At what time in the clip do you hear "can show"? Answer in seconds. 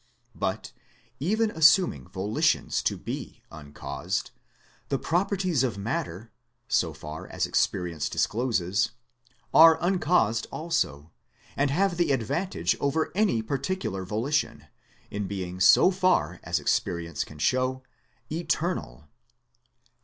17.23-17.83